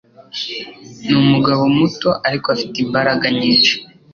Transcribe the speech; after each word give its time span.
Ni 1.05 1.13
umugabo 1.23 1.63
muto 1.77 2.09
ariko 2.27 2.47
afite 2.55 2.75
imbaraga 2.85 3.25
nyinshi. 3.39 3.73